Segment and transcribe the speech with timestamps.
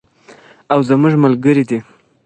[0.73, 1.79] او زموږ ملګری دی.